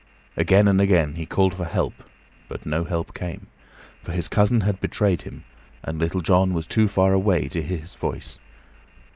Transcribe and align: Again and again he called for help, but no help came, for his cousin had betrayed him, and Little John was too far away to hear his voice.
Again 0.35 0.67
and 0.67 0.81
again 0.81 1.13
he 1.13 1.27
called 1.27 1.53
for 1.53 1.65
help, 1.65 1.93
but 2.49 2.65
no 2.65 2.85
help 2.85 3.13
came, 3.13 3.45
for 4.01 4.13
his 4.13 4.27
cousin 4.27 4.61
had 4.61 4.81
betrayed 4.81 5.21
him, 5.21 5.43
and 5.83 5.99
Little 5.99 6.21
John 6.21 6.53
was 6.55 6.65
too 6.65 6.87
far 6.87 7.13
away 7.13 7.47
to 7.49 7.61
hear 7.61 7.77
his 7.77 7.93
voice. 7.93 8.39